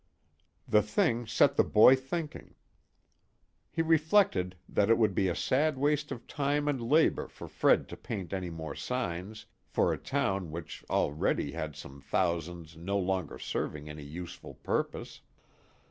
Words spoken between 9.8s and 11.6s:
a town which already